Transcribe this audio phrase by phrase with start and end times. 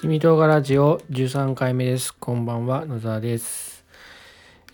[0.00, 2.14] 七味唐辛子を13回目です。
[2.14, 3.84] こんばんは、野沢です。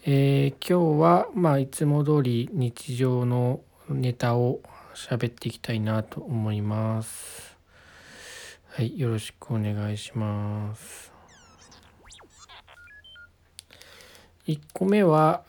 [0.05, 4.61] えー今日は、まあ、いつも通り日常のネタを
[4.95, 7.57] 喋っていきたいなと思います。
[8.68, 11.12] はい、よろしくお願いします。
[14.46, 15.43] 1個目は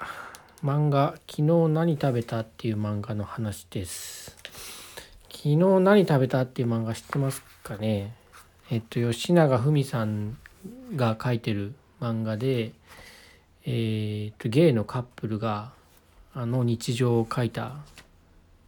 [0.63, 4.35] 漫画「昨日何食べた?」っていう漫画の話です。
[5.29, 8.15] 昨日何食べたっていう漫画知ってますかね？
[8.69, 10.37] えっと吉永文さん
[10.95, 12.73] が書いてる漫画で、
[13.65, 15.71] えーっとゲイのカップルが
[16.33, 17.77] あの日常を描いた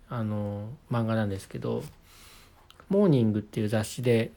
[0.10, 1.84] あの漫画なんですけど
[2.88, 4.32] 「モーニング」っていう雑誌で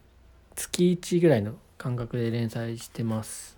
[0.56, 3.56] 月1ぐらいの感覚で連載してます。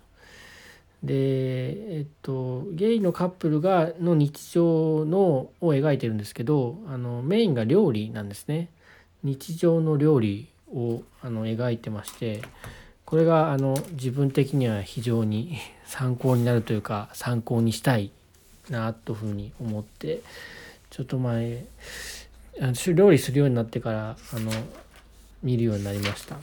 [1.03, 8.69] でえっとゲイのカップルがの日常のを描いてるんですけどあのメインが料理なんですね。
[9.23, 12.41] 日常の料理をあの描いてまして
[13.05, 18.11] これがあの自分的には非常に 参考になるというか参考にしたい
[18.69, 20.21] なというふうに思って
[20.89, 21.65] ちょっと前
[22.93, 24.51] 料理するようになってからあの
[25.43, 26.37] 見るようになりました。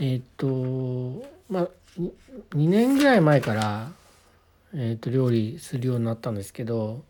[0.00, 3.92] えっとまあ2年ぐらい前から、
[4.74, 7.04] えっと料理するようになったんですけど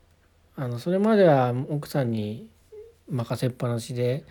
[0.56, 2.48] あのそれまでは奥さんに
[3.08, 4.24] 任せっぱなしで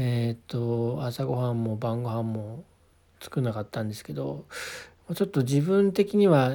[0.00, 2.62] えっ、と朝ごはんも晩ご飯も
[3.20, 4.44] 作んなかったんですけど
[5.12, 6.54] ちょっと自分的には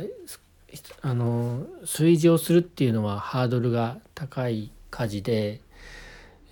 [1.01, 5.59] あの炊事をするっていうのはハードルが高い家事で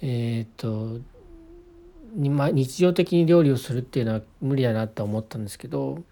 [0.02, 0.98] えっ、と
[2.14, 6.04] にま日常的に料理をするっていうのは無理だなと思ったんですけど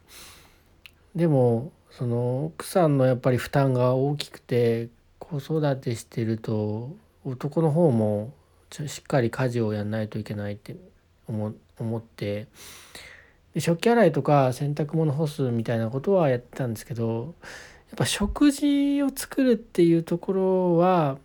[1.13, 8.31] でもその奥さんのやっぱり負担が大きくて子育てしてると男の方も
[8.71, 10.75] しっかり家事をやんないといけないって
[11.27, 11.53] 思
[11.97, 12.47] って
[13.53, 17.33] で食器洗いとか洗濯物干すみたいなことはやってたんですけど
[17.89, 21.17] やっぱ食事を作るっていうところは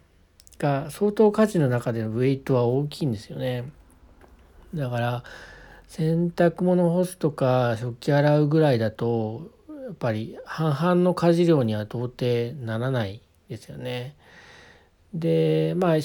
[0.58, 3.64] が相当家事の中でのウェイトは大きいんですよね。
[4.74, 5.24] だから
[5.88, 14.16] 洗濯物干すとか食器洗うぐらいだとやっぱり半々の家事量には到底ならないですよね。
[15.12, 15.96] でまあ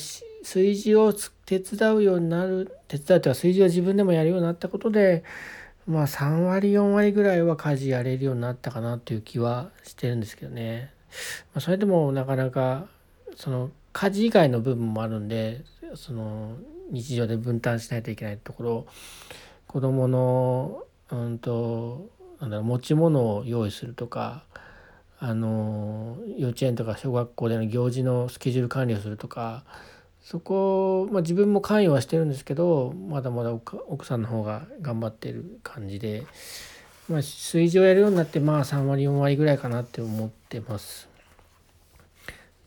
[0.43, 1.13] 炊事を
[1.45, 5.23] 手伝うようになる手伝うというか炊事を自分でもやるようになったことで
[5.87, 10.91] まあ3割4割ぐらいは家事やれるようになったかなという気はしてるんですけどね。
[11.53, 12.87] まあ、それでもなかなか
[13.35, 15.63] その家事以外の部分もあるんで
[15.95, 16.55] その
[16.91, 18.87] 日常で分担しないといけないところ
[19.67, 24.43] 子供のうんとなんだろう持ち物を用意するとか
[25.19, 29.65] あの幼稚園とか小学校での行事のスケジュール管理をするとか
[30.21, 36.23] そこ、まあ、自分も関与はしてるんですけどまだまだ奥さんの方が頑張ってる感じで、
[37.09, 41.07] まあ、炊事をやるようになってまあ3割4割ぐらいかなって思ってます。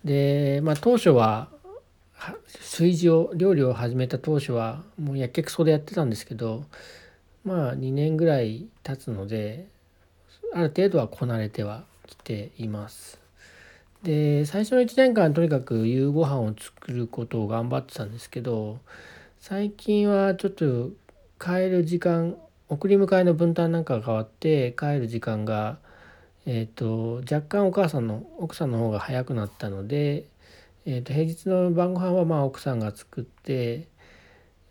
[0.05, 1.49] で、まあ、当初は
[2.61, 6.65] 炊事を料理を始めた当初はもうやけくそでやってたんですけど
[7.45, 9.67] まあ2年ぐらい経つので
[10.55, 13.22] ある程度はこなれてはきています。
[14.03, 18.79] で最初の1年間とにかく夕ご飯を作ることを頑張ってたんですけど
[19.39, 20.91] 最近はちょっと
[21.39, 22.37] 帰る時間
[22.69, 25.79] 送り迎えの分担なんかが変わって帰る時間が、
[26.47, 30.27] えー、と若干お母さんの奥さんの方が早くなったので、
[30.85, 33.87] えー、と平日の晩ご飯はまあ奥さんが作って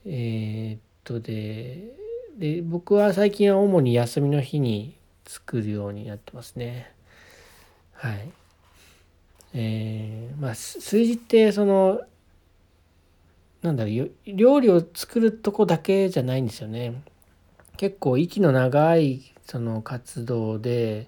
[0.05, 2.01] えー、っとで
[2.37, 6.91] で僕は最近は主に休みの日に作るようになってますね。
[7.93, 8.40] はい。
[9.53, 12.01] えー、まあ炊事ってその
[13.61, 17.01] なんだろう料理を作るとこだけじゃないんですよね。
[17.77, 21.07] 結構息の長いその活動で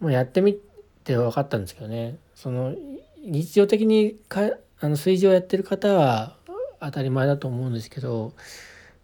[0.00, 0.58] もうやってみ
[1.04, 2.74] て分かったんですけどねその
[3.22, 4.42] 日常的にか
[4.80, 6.36] あの炊事をやってる方は
[6.80, 8.32] 当たり前だと思うんですけど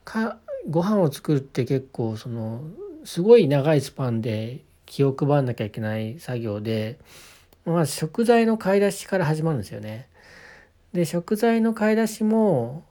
[0.05, 0.38] か
[0.69, 2.62] ご飯を作るって結構その
[3.05, 6.99] すごい長いスパンで気を配らなきゃいけない作業で
[7.64, 10.08] まず食材の買い出しから始まるんですよね。
[10.92, 12.84] で食材の買い出しも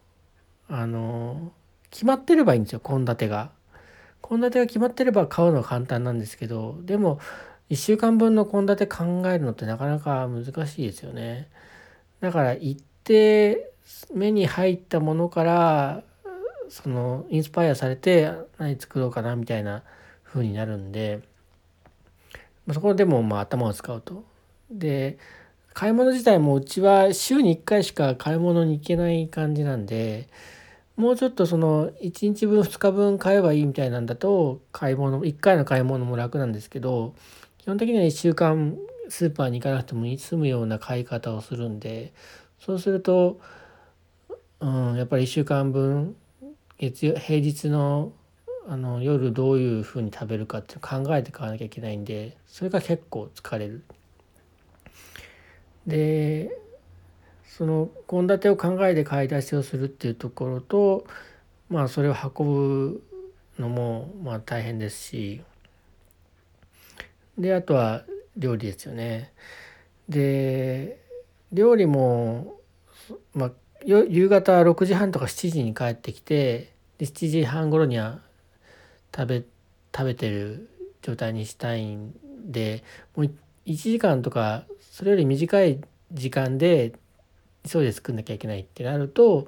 [0.67, 1.51] あの
[1.91, 3.51] 決まってればいいんですよ献立が。
[4.21, 7.19] 献立が決まってれば買うのは簡単なんですけどでも
[7.69, 11.47] 1週間分の献立考えるのってなかなか難しいですよね。
[12.21, 13.71] だから行って
[14.13, 16.03] 目に入ったものから
[16.69, 19.83] そのインスパイアされて何作ろうかなみたいな
[20.23, 21.21] 風になるんで
[22.71, 24.28] そこでもまあ頭を使うと。
[24.71, 25.17] で
[25.73, 30.27] 買い物自体もうちは週に1回しか買い物に行けない感じなんで
[30.97, 37.15] もうちょっとその1日分2日分買えばいいみたいなんだと買い物1回の買い物も楽なんですけど
[37.59, 38.77] 基本的には1週間
[39.07, 42.13] スーパーに行かなくても済むような買い方をするんで
[42.59, 43.39] そうすると、
[44.59, 46.15] うん、やっぱり1週間分
[46.77, 48.11] 月曜平日の
[48.67, 53.83] あの夜どういうふうに食べるかって考えて買わなきゃいけないんでそれが結構疲れる。
[55.89, 56.57] で
[57.43, 61.05] その献立を考えて買い出しをするっていうところと
[61.69, 63.03] まあそれを運ぶ
[63.57, 65.41] のもまあ大変ですし
[67.37, 68.03] であとは
[68.37, 69.33] 料理ですよね。
[70.07, 70.99] で
[71.51, 72.59] 料理も、
[73.33, 73.51] まあ、
[73.83, 78.19] 夕方6時半とか7時に帰ってきてで7時半頃には
[79.15, 79.43] 食べ
[79.95, 80.69] 食べてる
[81.01, 82.13] 状態にしたいん
[82.51, 82.83] で
[83.15, 83.31] もう
[83.65, 84.65] 1時間とか
[84.99, 85.79] それより短い
[86.11, 86.91] 時間で
[87.65, 89.47] 急いで作んなきゃいけないってなると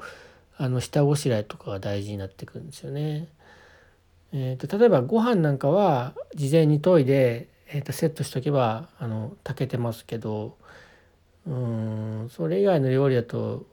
[0.56, 3.27] あの下ごしらえとかが大事になってくるんですよね。
[4.31, 10.56] えーと、例えばご飯なんかは事前に研いで、えーと、セットしとけばあの炊けてますけど
[11.45, 13.65] うんそれ以外の料理だと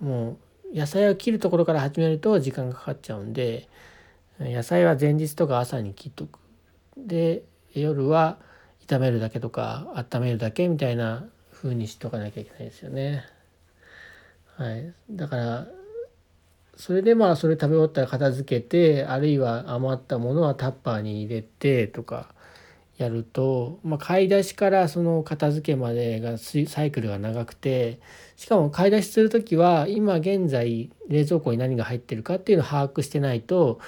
[0.00, 0.38] も
[0.72, 3.68] う野菜を切るところから始めると時間がかかっちゃうんで
[4.40, 6.38] 野菜は前日とか朝に切っとく。
[6.96, 7.42] で
[7.74, 8.38] 夜は
[8.88, 13.24] 炒めるだけとか温めるだけみたいな風にしとかなきゃいけないですよね。
[14.56, 15.68] はい、だから
[16.76, 22.32] それでまあそれ食べ終わったら片付けてあるいは余ったものはタッパーに入れてとか
[22.96, 28.00] やると、まあ、買い出しからその片付けまでがサイクルが長くて
[28.36, 33.80] しかも買い出しする時は今現在冷蔵庫に何が入ってるかっていうのを把握してないと,、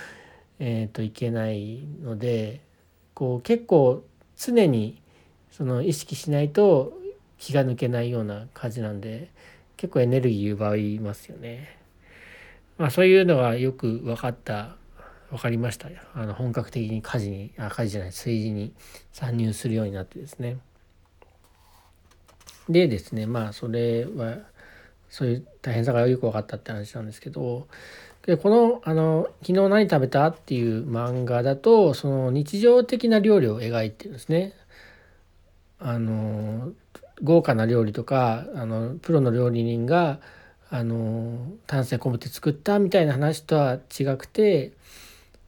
[0.60, 2.60] えー、といけないので
[3.14, 4.04] こう結構
[4.40, 5.02] 常に
[5.50, 6.98] その意識しないと
[7.36, 9.30] 気が抜けないような感じなんで
[9.76, 11.76] 結構エネルギー奪いますよね。
[12.78, 14.76] まあそういうのがよく分かった
[15.28, 18.72] 分かりましたあの本格的に家事にあ家事じゃない炊事に
[19.12, 20.58] 参入するようになってですね。
[22.68, 24.38] でですねまあそれは
[25.10, 27.68] そういう大変さがよく分かったって話なんですけど
[28.26, 34.52] でこのあの「昨日何食べた?」っていう漫画だとその日常的な料理を描いてるんですね。
[35.78, 36.72] あの
[37.22, 40.20] 豪華な料理とかあのプロの料理人が
[40.68, 44.72] あの丹精込めて作ったみたいな話とは違くて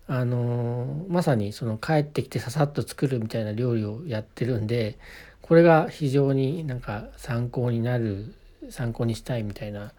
[0.07, 4.99] あのまさにその帰ってきてささっと作るみたいな料理をやってるんで
[5.43, 8.35] これが非常になんか参考になる
[8.71, 9.93] 参考にしたいみたいな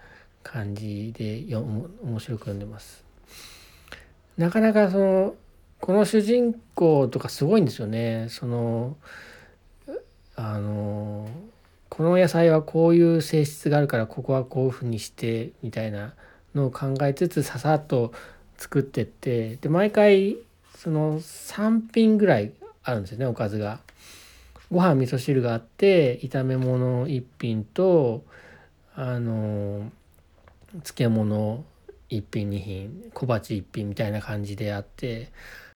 [0.43, 3.03] 感じでよ面白く読んでます。
[4.37, 5.35] なかなかその
[5.79, 8.27] この主人公とかすごいんですよね。
[8.29, 8.97] その
[10.35, 11.27] あの
[11.89, 16.13] この野菜はこういう性質があるからここはこういうふうにしてみたいな
[16.55, 18.13] のを考えつつささっと
[18.57, 20.37] 作ってってで毎回
[20.77, 22.51] その3品ぐらい
[22.83, 23.79] あるんですよねおかずが。
[24.71, 28.23] ご飯味噌汁があって炒め物1品と
[28.95, 29.91] あの
[30.81, 31.63] 漬物
[32.09, 35.31] 1品2品小鉢1品みたいな感じであって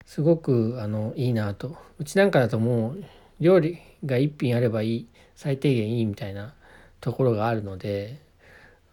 [0.06, 3.04] すごくあのいいなとうちなんかだともう
[3.40, 6.54] 料理が1品あればいい最低限いいみたいな
[7.02, 8.20] ところがあるので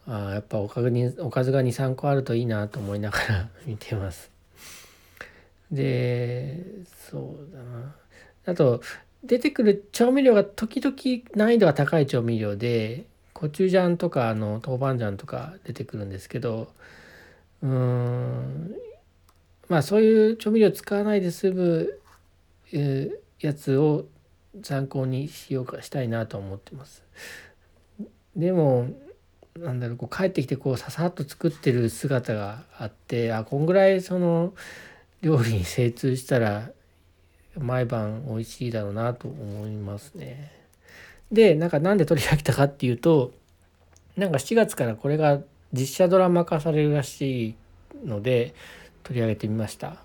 [0.06, 4.30] あやっぱおかずにおかずが23個あるといいなと思いながら 見てます。
[5.70, 6.62] で
[7.08, 7.96] そうだな
[8.46, 8.82] あと
[9.24, 10.94] 出てくる調味料が時々
[11.34, 13.06] 難易度が高い調味料で
[13.44, 16.72] コチュジャンとかあの豆板醤とか出てくるんですけど
[17.62, 18.74] うーん
[19.68, 22.00] まあそういう調味料使わないで済む、
[22.72, 24.06] えー、やつを
[24.62, 27.02] 参考にしようかしたいなと思ってます。
[28.34, 28.88] でも
[29.58, 34.54] なんだろうこう帰ってきてこうささっと作ってる姿があってあこんぐらいその
[35.20, 36.70] 料理に精通したら
[37.58, 40.63] 毎晩美味しいだろうなと思いますね。
[41.34, 43.32] でなんかなんで取り上げたかっていうと
[44.16, 45.40] なんか7月からこれが
[45.72, 47.54] 実写ドラマ化されるらしい
[48.06, 48.54] ので
[49.02, 49.96] 取り上げてみました。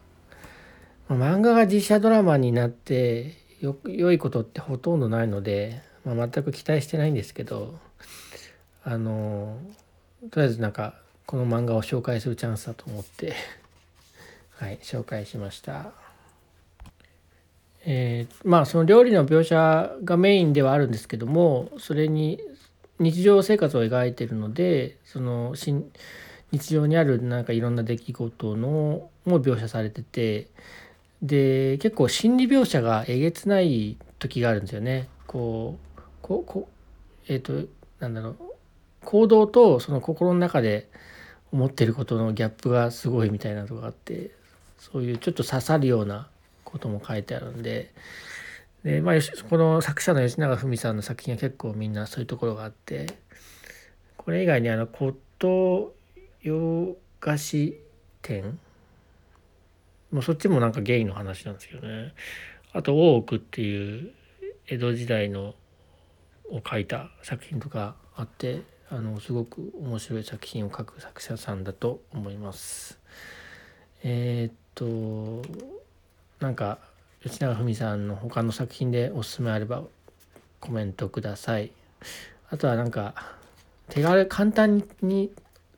[1.10, 7.80] 漫画が実写ドラマになってよ良いことってほとんどないので、まあ、全く期待してないんですけど
[8.84, 9.58] あの
[10.30, 10.94] とりあえずなんか
[11.26, 13.34] この漫画を紹介するチャンスだと思って
[14.58, 15.92] はい紹介しました。
[17.86, 22.40] えー、まあその料理の描写がメインではあるんですけどもそれに
[23.00, 25.56] 日常生活を描いてるのでその
[26.52, 30.48] 日常にあるなんかいろんな出来事のも描写されてて
[31.22, 35.08] で結構心理描写がえげつない時があるんですよね。
[35.28, 36.70] こうここ
[37.28, 37.70] えっ、ー、と
[38.00, 38.36] なんだろう
[39.06, 40.90] 行動とその心の中で
[41.52, 44.32] 思ってることのギャップがすごいみたいなとこがあって
[44.78, 46.30] そういうちょっと刺さるような
[46.70, 47.94] ことも書いてあるんで。
[48.84, 49.16] で、まあ、
[49.50, 53.08] この作者の吉永文さんの作品は結構みんなそういうところがあって。
[54.18, 55.92] これ以外にあの骨董
[56.42, 57.82] 洋菓子
[58.22, 58.60] 店。
[60.12, 62.14] もうそっちもなんかゲイの話なんですけどね。
[62.74, 64.14] あと大奥っていう
[64.68, 65.56] 江戸時代の
[66.52, 73.00] を書いた作品とかあってあのすごく面白い作品を書く作者さんだと思います。
[74.04, 75.48] えー、っと
[76.40, 76.80] なんか
[77.22, 79.84] 吉永文さんの他の作品でおすすめあれば
[80.60, 81.72] コメントください。
[82.50, 83.14] あとはなんか
[83.90, 85.32] 手軽簡単に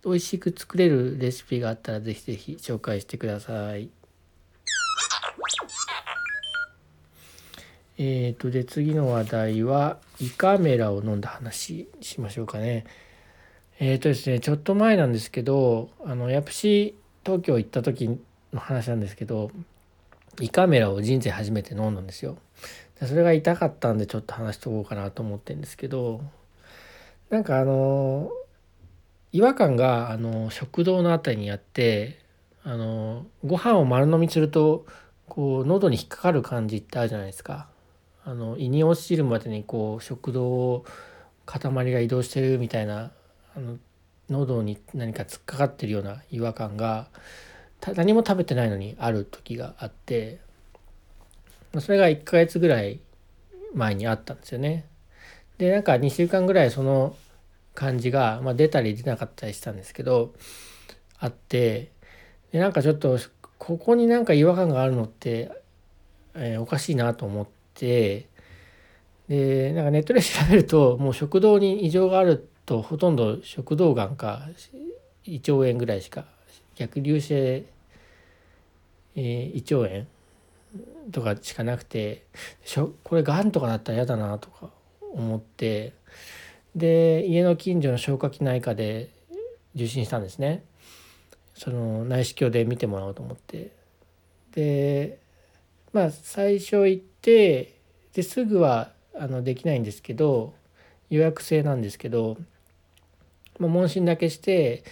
[0.05, 3.89] 美味しく作れるレシピがあったらぜひぜひ紹介してください。
[7.97, 12.85] えーとで次の話題は胃カメラを飲んだ話しましょうかね。
[13.79, 18.19] えーとですねちょっと前なんですけどあのヤプシ東京行った時
[18.53, 19.51] の話なんですけど
[20.39, 22.37] 胃カメラを人生初めて飲んだんですよ。
[22.99, 26.21] でそれが痛かったんでちょっと話しとこうかなと思ってるんですけど
[27.29, 28.31] なんかあの
[29.31, 32.19] 違和感があの食道の辺りにあって
[32.63, 34.85] あのご飯を丸飲みすると
[35.27, 37.67] こう喉に引っかかる感じってあるじゃないですか。
[38.23, 40.85] あの胃に落ちるまでにこう食道を
[41.45, 43.11] 塊が移動してるみたいな
[43.55, 43.77] あの
[44.29, 47.07] 喉に何か突っかかってるような違和感が
[47.95, 50.39] 何も食べてないのにある時があって
[51.79, 52.99] それが1ヶ月ぐらい
[53.73, 54.85] 前にあったんですよね。
[55.57, 57.15] でなんか2週間ぐらいその
[57.73, 60.33] 感じが、まあ、出たり出なかったりしたんですけど
[61.19, 61.91] あって
[62.51, 63.17] でなんかちょっと
[63.57, 65.51] ここになんか違和感があるのって、
[66.33, 68.27] えー、おかしいなと思って
[69.29, 74.49] でなんかネットで調べるともう食道に異常があるとほとんど食道がんか
[75.23, 76.25] 胃腸炎ぐらいしか
[76.75, 77.65] 逆流性、
[79.15, 80.05] えー、胃腸炎
[81.11, 82.23] とかしかなくて
[83.03, 84.69] これがんとかだったら嫌だなとか
[85.13, 85.93] 思って
[86.75, 89.09] で家の近所の消化器内科で
[89.75, 90.63] 受診したんですね。
[91.53, 93.71] その内視鏡で見てもらおうと思って。
[94.53, 95.19] で
[95.93, 97.75] まあ最初行って
[98.13, 100.53] ですぐはあのできないんですけど
[101.09, 102.37] 予約制なんですけど、
[103.59, 104.83] まあ、問診だけして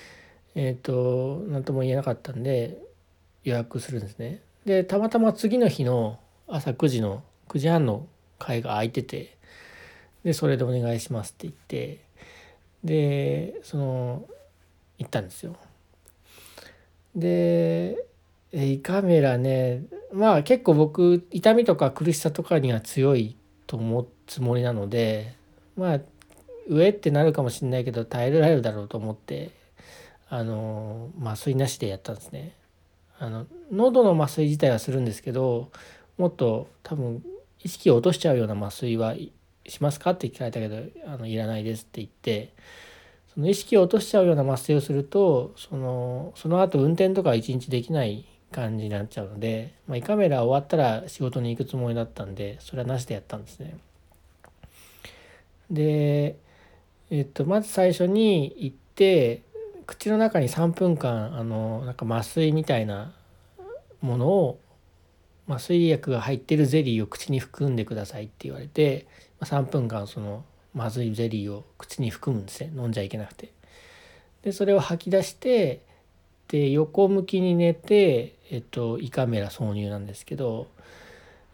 [0.59, 2.77] えっ、ー、と何とも言えなかったんで
[3.45, 4.41] 予約するんですね。
[4.65, 9.37] でたまたま次の日の朝9時の9時半の会が空いてて
[10.25, 12.01] でそれでお願いしますって言って
[12.83, 14.25] でその
[14.97, 15.55] 行ったんですよ。
[17.15, 17.95] で
[18.51, 25.35] 胃カメラねまあ結構僕痛みとか苦しさとかには強いと思うつもりなので
[25.77, 25.99] まあ
[26.67, 29.57] 上ってなるかもしれないけど耐えられるだろうと思って
[30.29, 32.55] あの麻酔なしでやったんですね。
[33.17, 35.71] あの喉の麻酔自体はするんですけど
[36.17, 37.24] もっと多分
[37.62, 39.15] 意識を落としちゃうような麻酔は
[39.67, 42.53] しますかって聞かれたけどあのいらないですって言って
[43.33, 53.77] その意識を落としちゃうような麻酔をするとそのその後運転とか一日できない感じになっちゃうので、まあ、胃カメラ終わったら仕事に行くつもりだったんでそれはなしでやったんですね。
[55.69, 56.38] で、
[57.12, 59.43] えっと、まず最初に行って
[59.89, 63.12] 口の中に3分間あのなんか麻酔みたいな
[64.01, 64.60] ものを
[65.48, 69.08] 麻酔薬が入ってるゼリーを口に含んでくださいって言われて
[69.41, 73.51] 3分間そのまずいゼリーを口に含むんですね飲んじゃいけなくて。
[74.43, 75.81] でそれを吐き出して
[76.50, 80.67] で横向きに寝て、えっと、胃カメラ挿入なんですけど、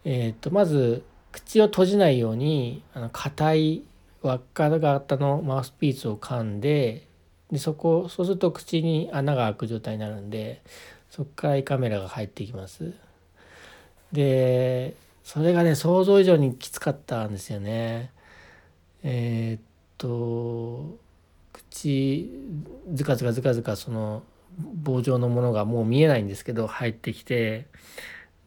[0.04, 3.84] えっと、まず口を閉じないようにあの硬い
[4.22, 7.05] 輪っか型のマウスピースを噛んで
[7.52, 10.62] でそこそうすると口に穴が開く状態になるんで
[11.10, 12.94] そこから胃カメラが入ってきます。
[14.12, 18.12] でそれがね想像以上にきつかったんですよね。
[19.04, 19.62] えー、っ
[19.98, 20.98] と
[21.54, 22.32] 口
[22.94, 24.24] ズカズカズカズカその
[24.58, 27.68] 棒状のものがもう見えないんですけど入ってきて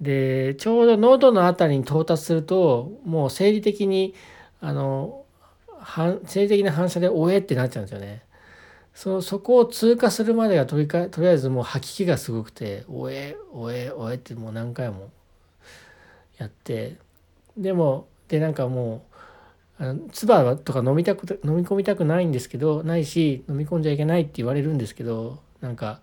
[0.00, 4.14] でちょうど喉の辺りに到達するともう生理的に
[4.60, 5.24] あの
[6.24, 8.22] 生理的な反射で「おえ!」ってなっちゃうんですよね。
[8.98, 15.10] そそこを通過するまでがとりかとりあえずもう吐き気がすごくて「おえおえおえ」ってもう何回も
[16.36, 16.96] やって
[17.56, 19.04] でもでなんかも
[19.78, 26.00] うあの唾とか飲みたく飲み込みたくないんですけどないし飲み込んじゃいけないって言われるんですけどなんか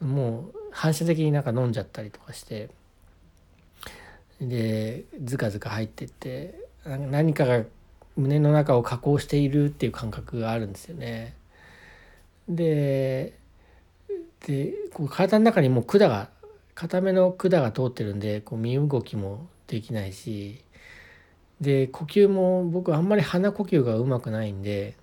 [0.00, 2.70] もう反射的になんか飲んじゃったりとかして
[4.40, 6.54] でズカズカ入ってって
[6.86, 7.62] 何かが
[8.16, 11.36] 胸の中を加工しているっていう感覚があるんですよね。
[12.48, 13.38] で
[14.46, 16.28] でこう体の中にもう管が
[16.74, 20.62] 固めの管が通ってるんでこう身動きもできないし
[21.60, 24.96] で呼吸も僕あんまり鼻呼吸がうまくないんで、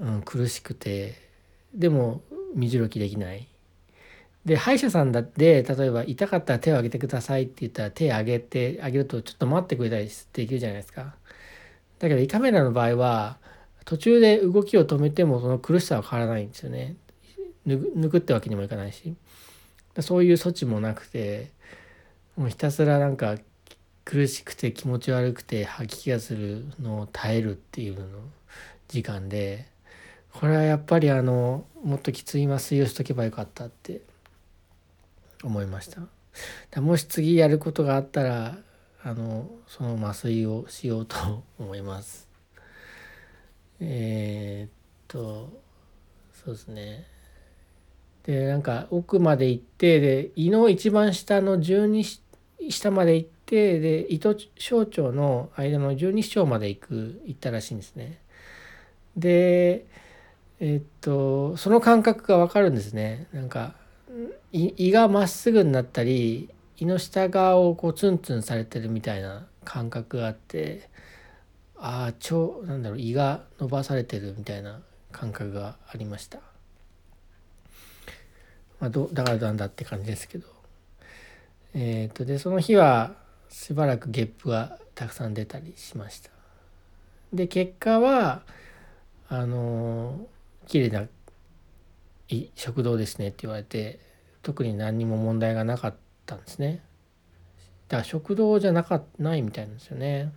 [0.00, 1.14] うん、苦しくて
[1.74, 2.22] でも
[2.54, 3.46] 身白きできない。
[4.44, 11.14] で歯医者さんだって例えば痛かったら手を挙げてくださいって言ったら手を挙げてあげるとちょっと待ってくれたりできるじゃないですか。
[11.98, 13.38] だけど胃カメラの場合は
[13.90, 16.94] 途中で動きを止めてもその苦しさは変わらないんですよね。
[17.66, 19.16] 抜くってわけにもいかないし。
[19.98, 21.50] そういう措置もなくて
[22.36, 23.36] もうひたすらなんか
[24.04, 28.06] 苦しくて気持ち悪くて吐き気がするのを耐えるっていうの
[28.86, 29.66] 時間で
[30.34, 34.02] これはやっぱりあのもっときつい麻酔をしとけばよかったって
[35.42, 36.80] 思いました。
[36.80, 38.56] もし次やることがあったら
[39.02, 42.29] あのその麻酔をしようと思います。
[43.80, 44.70] えー、っ
[45.08, 45.50] と
[46.44, 47.06] そうですね
[48.24, 52.04] でなんか奥まで行ってで胃の一番下の十二
[52.68, 58.20] 下まで行ってで胃と小腸の間の十二指腸まで行く行ったらしいんですね。
[59.16, 59.86] で
[60.60, 63.26] えっとその感覚が分かるんですね。
[63.32, 63.74] なんか
[64.52, 70.88] 胃がまっすぐになったり胃の下側をこうツンツンされてるみたいな感覚があって
[71.82, 74.80] ああ腸なんだろう胃が伸ばされてるみたいな
[75.12, 76.40] 感覚がありました。
[78.78, 80.46] まあ、どだからなんだって感じですけど。
[81.72, 83.14] えっ、とでその日は
[83.48, 86.30] しばらくゲップがたくさん出たりしました。
[87.32, 88.42] で結果は
[89.28, 90.26] あの
[90.66, 91.06] 綺麗な
[92.54, 94.00] 食堂ですねって言われて
[94.42, 95.94] 特に何にも問題がなかっ
[96.26, 96.82] たんですね。
[97.88, 100.32] だから食堂じゃなかないみたいなんですよね。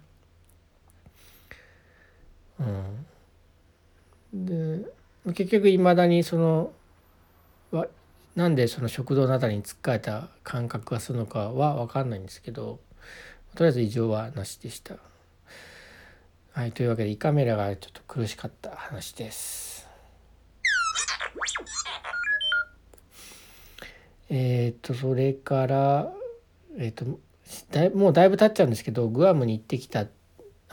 [2.64, 4.86] うんで
[5.34, 6.72] 結局いまだにその
[8.36, 12.80] なんでその食道の辺りにつっかえた感覚がするのかは分かんないんですけど
[13.56, 14.96] とりあえず異常はなしでした。
[16.54, 19.88] はいというわけで胃カメラがちょっと苦しかった話です。
[24.30, 26.12] えっ、とそれから
[26.80, 27.06] えっ、と
[27.72, 30.23] だいもうだいぶ経っちゃうんですけどグアムに行ってきたって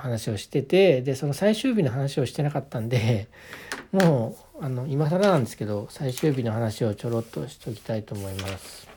[0.00, 3.28] 話をしててでその最終日の話をしてなかったんで
[3.92, 8.88] もうあの今更なんですけど最終日の話をちょろっとしておきたいと思います。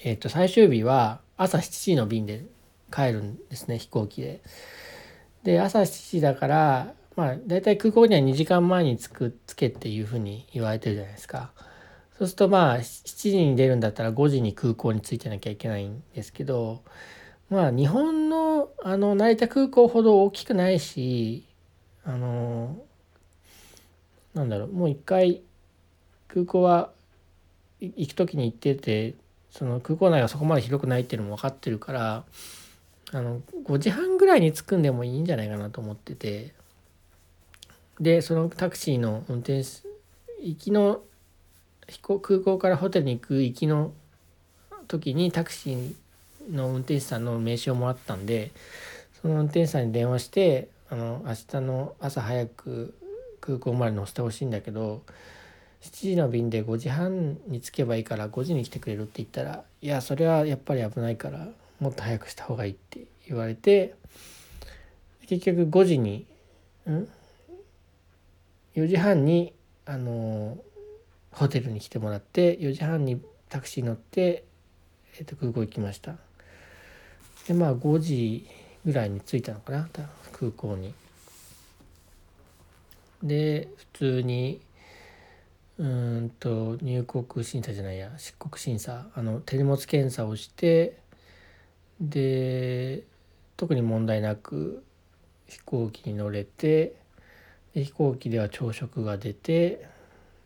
[0.00, 2.44] えっ、と最終日は朝7時の便で
[2.92, 4.40] 帰るんですね飛行機で。
[5.42, 11.52] で朝7時だからまあ大体空港には2時間前に着くつけっていうふうに言われてるじゃないですか。
[12.18, 16.82] そうするとまあ7時に出るんだったら5時に空港に着いてなきゃいけないんですけど
[17.50, 21.44] まあ日本のあの成田空港ほど大きくないし
[22.04, 22.76] あの
[24.34, 25.42] なんだろうもう一回
[26.28, 26.90] 空港は
[27.80, 29.14] 行く時に行ってて
[29.50, 32.24] その空港内がそこまで広くないっていうのも分かってるから
[33.12, 36.52] あの5時半ぐらいに着くんでもいいんじゃないかなと思ってて
[37.98, 39.88] でそのタクシーの運転手
[40.42, 41.00] 行きの
[42.04, 43.92] 空港からホテルに行く行きの
[44.86, 45.94] 時にタクシー
[46.50, 48.50] の運転手さんの名刺をもらったんで
[49.20, 52.94] その運転手さんに電話してあの明日の朝早く
[53.40, 55.02] 空港まで乗せてほしいんだけど
[55.82, 61.48] 7時の便で5時半に着けばいいから5時に来てくれるって言ったらいやそれはやっぱり危ないから
[61.80, 63.94] もっと早くした方がいいって言われて
[65.28, 66.26] 結局5時に
[66.88, 67.06] ん
[68.74, 69.52] ？4時半に
[69.84, 70.56] あの
[71.32, 74.44] ホテルに来てもらって4時半にタクシー乗って、
[75.18, 76.16] えー、と空港行きました。
[77.48, 78.46] でまあ5時
[78.84, 79.88] ぐらいに着いたのかな
[80.32, 80.92] 空港に。
[83.22, 84.60] で普通に
[85.78, 90.98] うんと入国審査じゃないや出国審査あの手荷物検査をして
[92.00, 93.02] で
[93.56, 94.84] 特に問題なく
[95.48, 96.94] 飛行機に乗れて
[97.74, 99.86] 飛行機では朝食が出て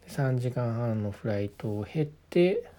[0.09, 2.71] 3時間半のフライトを経て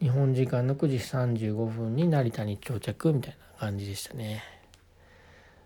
[0.00, 4.42] 日本時間の9時35分に成田に到着みたいな感じでしたね。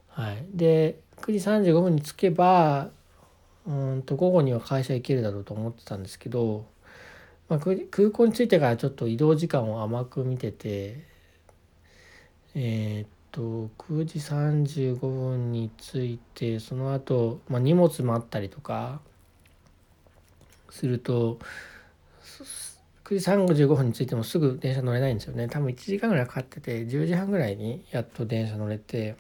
[0.09, 2.91] はい、で9時35分に着けば
[3.67, 6.67] うんと午後には会社行けるだろうと思ってたんですけど、
[7.49, 11.05] まあ、空港に着いてからちょっと移動時間を甘く見てて
[12.55, 19.01] えー、っと9時35分に着いてその後、まあ荷物待ったりとか
[20.71, 21.39] すると
[23.09, 25.49] 9時35分に着いてもすぐ電車乗れないんですよね。
[25.49, 29.17] 多分1時間ぐらいかかってて10時半ぐらいにやっと電車乗れて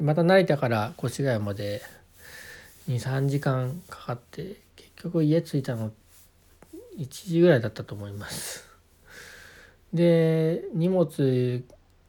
[0.00, 1.82] また成田から越谷まで
[2.88, 5.90] 23時間かかって結局家着いたの
[6.96, 8.64] 1時ぐらいだったと思います。
[9.92, 11.64] で荷物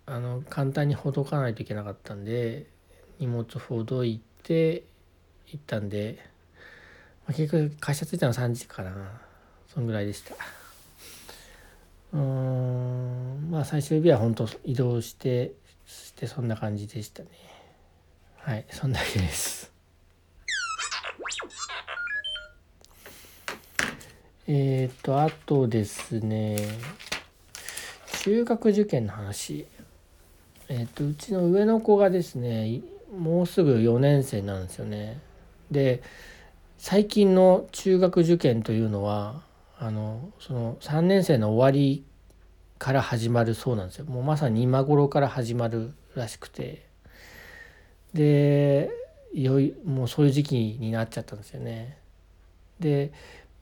[0.06, 2.68] あの簡単にほどかないといけなかったんで
[3.18, 4.84] 荷物ほどいて
[5.48, 6.20] 行ったんで、
[7.26, 9.27] まあ、結局会社着いたの3時かな。
[9.78, 10.34] そんぐらいでした。
[12.12, 15.52] うんまあ最終日は本当移動して
[15.86, 17.30] してそんな感じでしたね。
[18.38, 19.72] はいそんだけです。
[24.48, 26.58] えっ、ー、とあとですね
[28.24, 29.68] 中学受験の話。
[30.70, 32.82] えっ、ー、とうちの上の子がですね
[33.16, 35.20] もうすぐ4年生なんですよね。
[35.70, 36.02] で
[36.80, 39.46] 最近の中学受験というのは
[39.80, 42.04] あのその3年生の終わり
[42.80, 46.86] から始まるそうなんですよもうまさに今頃から始まるらしくて
[48.14, 48.90] で
[49.34, 51.98] よいもうそういう時期になっちゃったんですよね。
[52.80, 53.12] で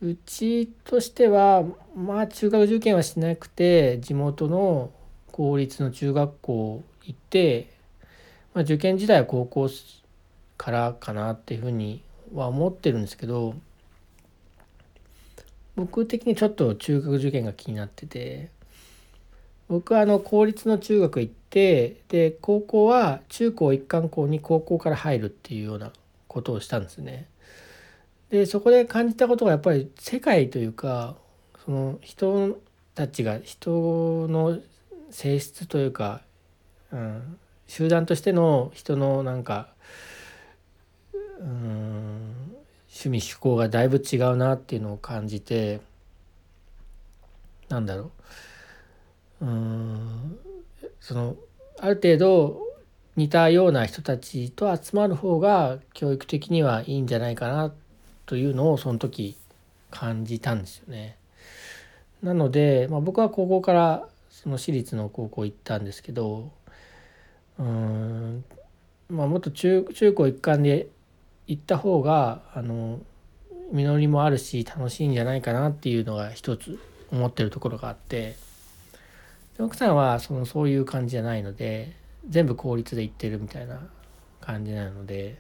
[0.02, 1.64] うちとしては
[1.96, 4.92] まあ中学受験はしなくて地元の
[5.32, 7.74] 公立の中学校行って、
[8.54, 9.70] まあ、受験時代は高校
[10.58, 12.02] からかなっていうふうに
[12.34, 13.56] は思ってるんですけど
[15.76, 18.50] 僕的にちょっと中学受験が気になってて
[19.68, 25.92] 僕はあの公立の中学行ってで高校は中高一貫校に高校から入るっていうような
[26.28, 27.28] ことをしたんですね。
[28.30, 31.16] でそこで感じたことがやっぱり世界というか
[31.64, 32.60] その人
[32.94, 34.60] たちが人の
[35.10, 36.22] 性質というか、
[36.92, 39.70] うん、集団としての人のなんか、
[41.40, 42.45] うん、
[42.96, 45.82] 趣味趣向がだいぶ違うなっていうのを感じて
[47.68, 48.12] なんだろ
[49.42, 49.46] う。
[49.46, 50.40] うん。
[51.02, 51.36] その
[51.80, 52.62] ある程度
[53.18, 57.74] 似たような人たちと集まる方が教育的にはいいんじゃないかな
[58.26, 59.38] というのをその時
[59.92, 61.18] 感じたんですよね。
[62.24, 66.50] なので、まあ、僕は高校からその私立の高校行ったんですけど
[67.60, 68.44] うん、
[69.10, 70.88] まあ、もっと中中高一貫で
[71.48, 73.00] 行った方があの
[73.72, 76.80] 実りもあるし楽しいんじゃないかなっていうのが一つ
[77.12, 78.36] 思ってるところがあって
[79.58, 81.94] で奥さんはそのそういう感じじゃないので
[82.28, 83.80] 全部公立で行ってるみたいな
[84.42, 85.40] 感じなので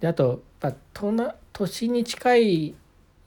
[0.00, 2.74] であとやっぱ都市に近い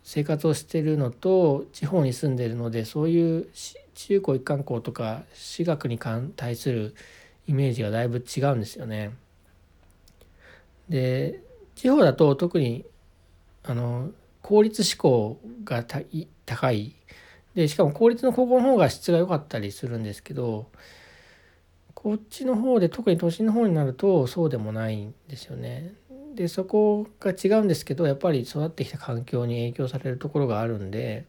[0.04, 3.48] 生活をしてるのと地方に住んでるのでそういう
[3.96, 5.98] 中高一貫校とか私学に
[6.36, 6.96] 対する
[7.48, 9.12] イメージがだいぶ違うんですよね。
[10.90, 11.42] で
[11.76, 12.86] 地方だと特に
[13.64, 14.12] あの
[14.42, 15.84] 公立志向が
[16.46, 16.96] 高い
[17.56, 20.68] でしかも公立の高校の方が質が良かったりするんですけど
[21.94, 25.94] こっちの方で特に都心の方になるとそうでもないんですよね。
[26.36, 31.26] でそこが違うんですけどやっぱり育ってきた環境に影響されるところがあるんで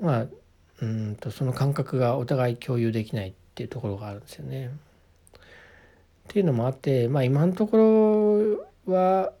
[0.00, 0.26] まあ
[0.82, 4.66] うんとその感覚がお互い共有できないっていうところがあるんですよね。
[4.66, 4.70] っ
[6.28, 7.76] ていうのもあってまあ今のとこ
[8.58, 9.32] ろは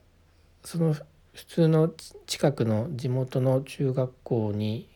[0.64, 0.94] その
[1.32, 1.92] 普通の
[2.26, 4.88] 近くの地元の中学校に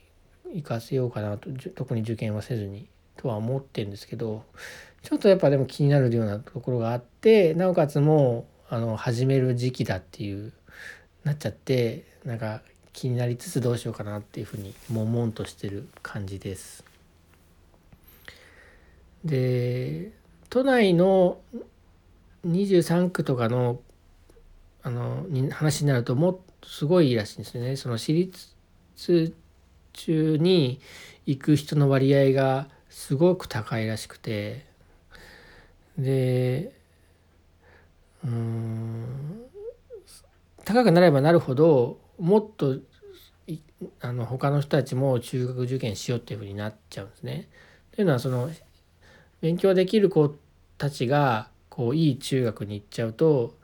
[0.52, 4.44] 行かせようかなと特に受験はせずにとは思ってるんですけど
[5.02, 10.52] ちょっとやっぱでも気になるようなところがあってなおかつもうあの始める時期だっていう
[11.24, 16.84] なっちゃってなんか気になりつつどうしようかなっていうふうに悶々としてる感じです。
[19.24, 20.12] で
[20.48, 21.38] 都内の
[22.46, 23.80] 23区とかの
[24.82, 27.76] あの話になるともすごいらしいんですよね。
[27.76, 29.34] その私立
[29.92, 30.80] 中に
[31.26, 34.64] 行く人の割合がすごく高いらしくて
[35.98, 36.72] で
[38.24, 39.04] うん
[40.64, 42.78] 高くなればなるほどもっと
[44.00, 47.48] あの他の人たちも中学受験しようっていうふうになっちゃうんですね。
[47.92, 48.50] というのはその
[49.40, 50.34] 勉強できる子
[50.76, 53.54] たちがこういい中学に行っちゃうと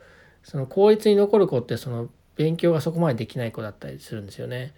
[0.45, 4.75] その公立に残る子ってその勉強がそこまでできない子だったりするんですよね。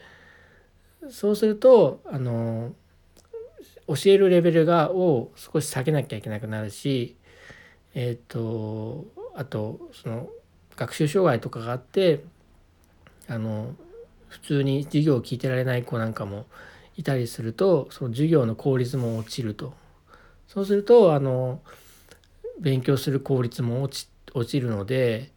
[1.10, 2.72] そうするとあの
[3.86, 7.16] 教えるレベルがを少し下げなきゃいけなくなるし
[7.94, 10.28] えっ、ー、とあとその
[10.76, 12.24] 学習障害とかがあって
[13.28, 13.74] あの
[14.28, 16.46] 普通に授業を聞いてられない子なんかも
[16.96, 19.74] いたりするとその授業の効率も落ちると
[20.48, 21.60] そうするとあの
[22.60, 25.32] 勉強する効率も落ち落ちるので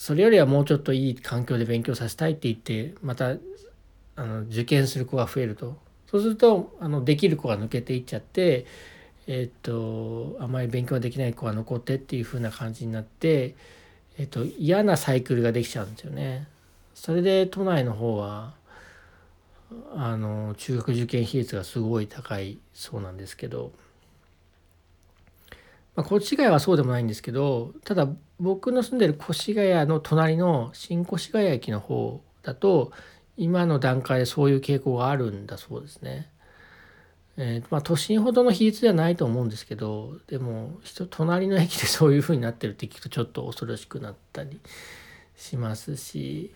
[0.00, 3.36] それよりはもうちょっといい環境で勉強させたいって言ってまた
[4.16, 5.76] あの受験する子が増えると
[6.10, 8.64] そうするとあのできる子が抜けていっちゃって
[9.26, 13.54] えっとあまり勉強できない子が残ってっていう風な感じになって、
[14.16, 16.48] えっと、嫌なサイクルができちゃうんですよね。
[16.94, 18.54] それで都内の方は
[19.94, 23.70] あの中学受験比率がすごい高いそうなんですけど、
[25.94, 28.08] まあ、こっち以外はそうでもないんですけどただ
[28.40, 32.90] 僕の住んでる越谷の隣の新越谷駅の方だと
[33.36, 36.28] 今の段階でそういう傾向があるんだそうですね。
[37.36, 44.60] えーまあ、都心ほどの比率ではないと思うんですけどでも人隣の駅でそういう風になってるって聞くとちょっと恐ろしくなったり
[45.36, 46.52] しますし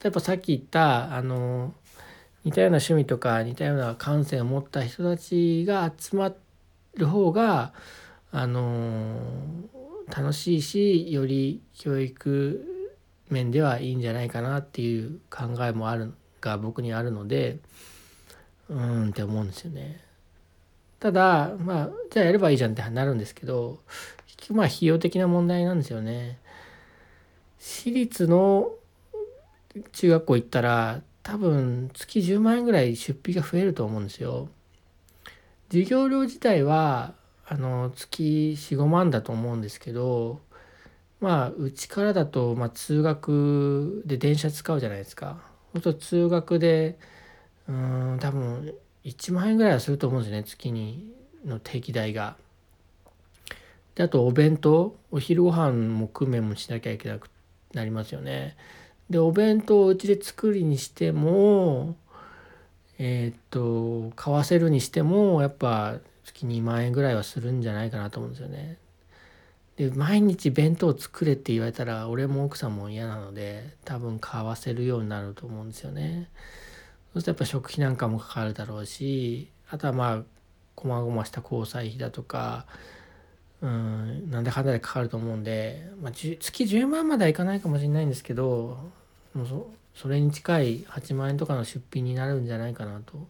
[0.00, 1.74] 例えばさっき言ったあの
[2.44, 6.32] 似たような趣味とか似たような感性を持った人たちが集ま
[6.94, 7.72] る方が
[8.30, 9.16] あの
[10.14, 12.92] 楽しいしより教育
[13.30, 17.58] 面ではいいんじゃないかなっていう考えもあるが僕にあるので
[18.68, 20.00] うんって思うんですよね。
[21.00, 23.78] ただまあじゃあやればいいじゃんってなるんですけど
[24.50, 26.38] まあ費用的な問題なんですよね。
[27.58, 28.70] 私立の
[29.92, 34.48] 中学校行ったら多分月10万円ぐらい出費が増えると思うんですよ。
[35.70, 37.14] 授業料自体は
[37.46, 40.40] あの月45万だと思うんですけど
[41.20, 45.38] まあうちからだと、まあ、通学で電車使うじゃないですか。
[45.74, 46.98] そうすると通学で
[47.68, 48.74] うん多分
[49.04, 51.10] 1万円ぐらいはすると思うんですね月に
[51.44, 52.36] の定期代が。
[53.94, 57.28] であとお弁当お昼ご飯も工面もしなきゃいけなく
[57.74, 58.56] なりますよね。
[59.10, 61.96] でお弁当をうちで作りにしても
[62.98, 68.78] えー、っと買わせるにしてもやっぱ月2万円ぐらいはするんじゃないかなと思うんですよね。
[69.76, 76.28] で毎日弁当作れって言われたら俺も奥さんも嫌なので多分買わせるようになると思うんですよね。
[77.14, 80.22] そうするとやっぱ食費なんかもかかるだろうしあとはまあ
[80.74, 82.66] こまごました交際費だとか
[83.60, 88.78] うんなんだかんだでかかると思うんで、まあ、月10万まではいかないかもしれないんですけど
[89.34, 93.28] もうそそれに近い8万円とかの出費になるんじゃないかなと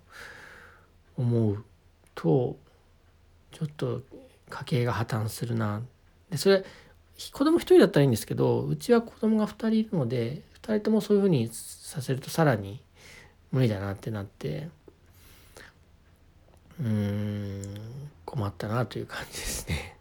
[1.16, 1.64] 思う
[2.14, 2.56] と
[3.52, 4.02] ちょっと
[4.48, 5.82] 家計が破綻するな。
[6.30, 6.64] でそれ
[7.32, 12.80] 子供1人だったらいいんですけどうちは子供が2人いるので2人ともそういうふうにさせるとさらに
[13.52, 14.68] 無理だなってなって
[16.80, 17.62] うーん
[18.24, 19.96] 困ったなという感じですね。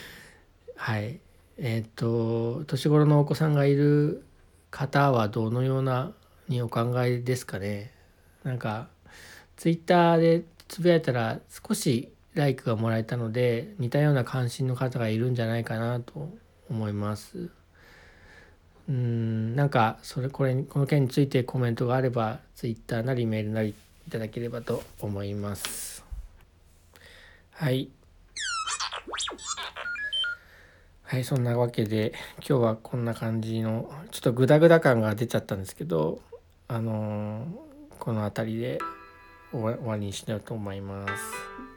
[0.76, 1.18] はい。
[1.56, 4.24] えっ、と年頃のお子さんがいる
[4.70, 6.12] 方はどのような
[6.48, 7.92] にお考えですかね。
[8.42, 8.88] なんか
[9.56, 16.28] ツイッターでつぶやいたら少しライクがもらえたので似たような関心の方がいるんじゃないかなと
[16.68, 17.50] 思います。
[18.88, 23.74] うんなんかそれこれこの件についてコメントがあればツイッターなりメールなり
[24.06, 26.04] いただければと思います
[27.52, 27.88] はい
[31.04, 32.12] はいそんなわけで
[32.46, 36.20] 今日はこんな感じのちょっとグダグダ感が出ちゃったんですけど
[36.68, 37.46] あのー、
[37.98, 38.78] この辺りで
[39.50, 41.73] 終わりにしようと思います。